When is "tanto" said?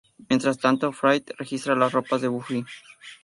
0.57-0.91